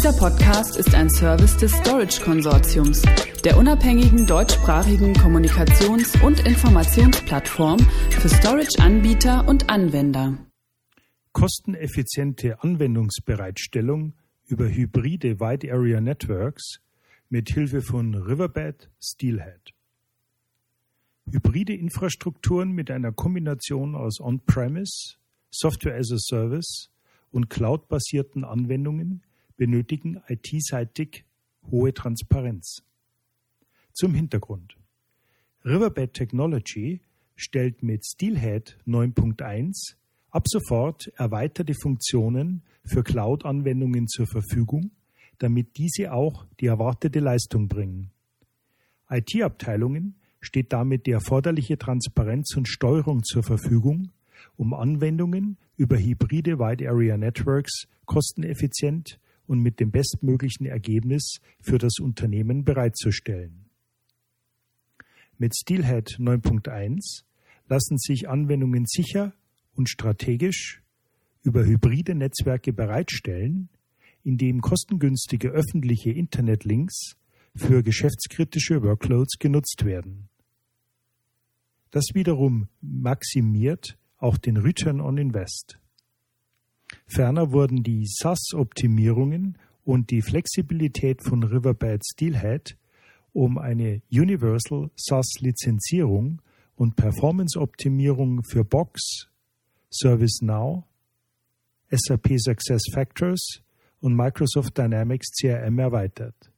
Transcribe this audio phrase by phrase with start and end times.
[0.00, 3.02] Dieser Podcast ist ein Service des Storage Konsortiums,
[3.44, 10.38] der unabhängigen deutschsprachigen Kommunikations- und Informationsplattform für Storage-Anbieter und Anwender.
[11.32, 14.14] Kosteneffiziente Anwendungsbereitstellung
[14.46, 16.80] über hybride Wide Area Networks
[17.28, 19.74] mit Hilfe von Riverbed Steelhead.
[21.30, 25.16] Hybride Infrastrukturen mit einer Kombination aus On-Premise,
[25.50, 26.88] Software as a Service
[27.32, 29.24] und cloud-basierten Anwendungen
[29.60, 31.26] benötigen IT-seitig
[31.70, 32.82] hohe Transparenz.
[33.92, 34.74] Zum Hintergrund.
[35.66, 37.02] Riverbed Technology
[37.36, 39.96] stellt mit Steelhead 9.1
[40.30, 44.92] ab sofort erweiterte Funktionen für Cloud-Anwendungen zur Verfügung,
[45.36, 48.12] damit diese auch die erwartete Leistung bringen.
[49.10, 54.10] IT-Abteilungen steht damit die erforderliche Transparenz und Steuerung zur Verfügung,
[54.56, 59.19] um Anwendungen über hybride Wide Area Networks kosteneffizient
[59.50, 63.64] und mit dem bestmöglichen Ergebnis für das Unternehmen bereitzustellen.
[65.38, 67.24] Mit Steelhead 9.1
[67.66, 69.34] lassen sich Anwendungen sicher
[69.74, 70.84] und strategisch
[71.42, 73.70] über hybride Netzwerke bereitstellen,
[74.22, 77.16] indem kostengünstige öffentliche Internetlinks
[77.56, 80.28] für geschäftskritische Workloads genutzt werden.
[81.90, 85.79] Das wiederum maximiert auch den Return on Invest.
[87.10, 92.76] Ferner wurden die SAS-Optimierungen und die Flexibilität von Riverbed Steelhead
[93.32, 96.40] um eine Universal SAS-Lizenzierung
[96.76, 99.28] und Performance-Optimierung für Box,
[99.90, 100.84] ServiceNow,
[101.90, 103.62] SAP SuccessFactors
[104.00, 106.52] und Microsoft Dynamics CRM erweitert.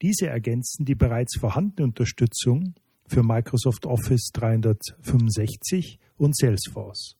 [0.00, 2.74] Diese ergänzen die bereits vorhandene Unterstützung
[3.08, 7.16] für Microsoft Office 365 und Salesforce.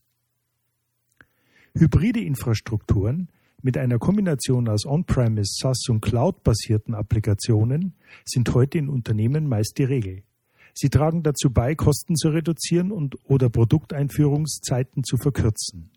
[1.74, 3.28] Hybride Infrastrukturen
[3.62, 7.94] mit einer Kombination aus On-Premise, SaaS und Cloud-basierten Applikationen
[8.24, 10.22] sind heute in Unternehmen meist die Regel.
[10.74, 15.90] Sie tragen dazu bei, Kosten zu reduzieren und oder Produkteinführungszeiten zu verkürzen.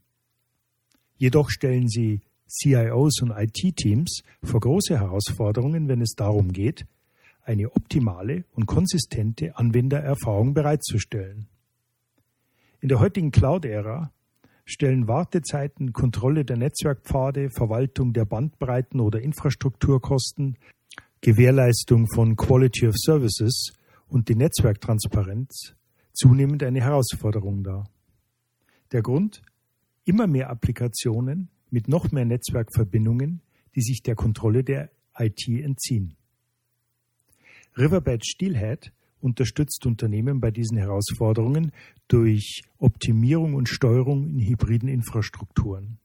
[1.18, 6.86] Jedoch stellen sie CIOs und IT-Teams vor große Herausforderungen, wenn es darum geht,
[7.44, 11.48] eine optimale und konsistente Anwendererfahrung bereitzustellen.
[12.80, 14.12] In der heutigen Cloud-Ära
[14.72, 20.58] stellen Wartezeiten, Kontrolle der Netzwerkpfade, Verwaltung der Bandbreiten oder Infrastrukturkosten,
[21.20, 23.74] Gewährleistung von Quality of Services
[24.08, 25.76] und die Netzwerktransparenz
[26.14, 27.90] zunehmend eine Herausforderung dar.
[28.92, 29.42] Der Grund?
[30.04, 33.42] Immer mehr Applikationen mit noch mehr Netzwerkverbindungen,
[33.76, 36.16] die sich der Kontrolle der IT entziehen.
[37.78, 41.72] Riverbed Steelhead unterstützt Unternehmen bei diesen Herausforderungen
[42.08, 46.00] durch Optimierung und Steuerung in hybriden Infrastrukturen.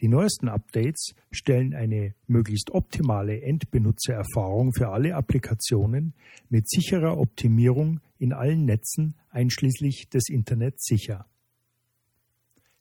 [0.00, 6.14] Die neuesten Updates stellen eine möglichst optimale Endbenutzererfahrung für alle Applikationen
[6.48, 11.26] mit sicherer Optimierung in allen Netzen einschließlich des Internets sicher.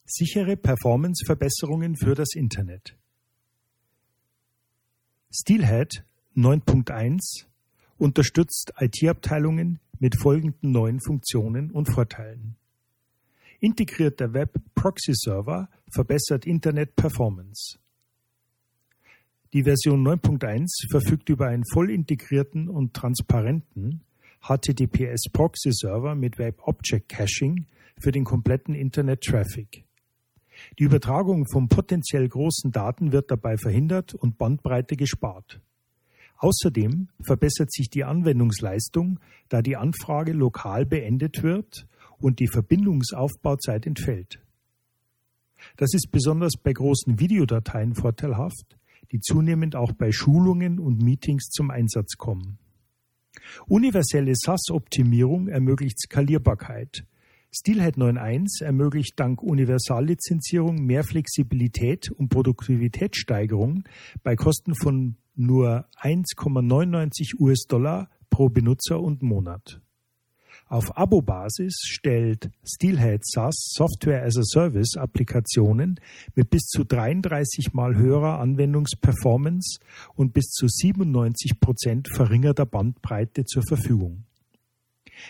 [0.06, 2.98] Sichere Performanceverbesserungen für das Internet.
[5.32, 6.04] Steelhead
[6.36, 7.49] 9.1
[8.00, 12.56] unterstützt IT-Abteilungen mit folgenden neuen Funktionen und Vorteilen.
[13.60, 17.78] Integrierter Web-Proxy-Server verbessert Internet-Performance.
[19.52, 24.02] Die Version 9.1 verfügt über einen voll integrierten und transparenten
[24.42, 27.66] HTTPS-Proxy-Server mit Web-Object-Caching
[28.00, 29.84] für den kompletten Internet-Traffic.
[30.78, 35.60] Die Übertragung von potenziell großen Daten wird dabei verhindert und Bandbreite gespart.
[36.40, 39.20] Außerdem verbessert sich die Anwendungsleistung,
[39.50, 41.86] da die Anfrage lokal beendet wird
[42.18, 44.40] und die Verbindungsaufbauzeit entfällt.
[45.76, 48.78] Das ist besonders bei großen Videodateien vorteilhaft,
[49.12, 52.58] die zunehmend auch bei Schulungen und Meetings zum Einsatz kommen.
[53.68, 57.04] Universelle SAS-Optimierung ermöglicht Skalierbarkeit.
[57.52, 63.86] Steelhead 9.1 ermöglicht dank Universallizenzierung mehr Flexibilität und Produktivitätssteigerung
[64.22, 69.82] bei Kosten von nur 1,99 US-Dollar pro Benutzer und Monat.
[70.68, 76.00] Auf Abo-Basis stellt Steelhead SaaS Software as a Service Applikationen
[76.36, 79.80] mit bis zu 33 mal höherer Anwendungsperformance
[80.14, 84.26] und bis zu 97 Prozent verringerter Bandbreite zur Verfügung.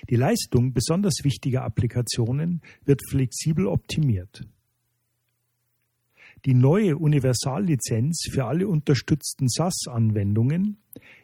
[0.10, 4.46] Die Leistung besonders wichtiger Applikationen wird flexibel optimiert.
[6.46, 10.78] Die neue Universallizenz für alle unterstützten SAS-Anwendungen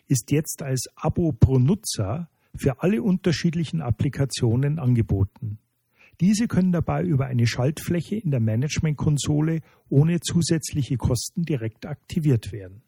[0.07, 5.59] ist jetzt als Abo pro Nutzer für alle unterschiedlichen Applikationen angeboten.
[6.21, 12.85] Diese können dabei über eine Schaltfläche in der Management-Konsole ohne zusätzliche Kosten direkt aktiviert werden.